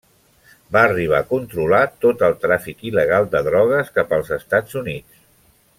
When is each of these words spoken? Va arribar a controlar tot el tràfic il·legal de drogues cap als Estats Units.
Va 0.75 0.79
arribar 0.87 1.19
a 1.23 1.27
controlar 1.33 1.81
tot 2.05 2.25
el 2.29 2.33
tràfic 2.45 2.81
il·legal 2.93 3.29
de 3.35 3.43
drogues 3.49 3.95
cap 3.99 4.17
als 4.19 4.33
Estats 4.39 4.81
Units. 4.83 5.27